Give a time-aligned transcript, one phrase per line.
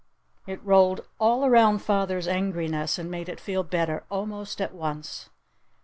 [0.47, 5.29] It rolled all around father's angriness and made it feel better almost at once.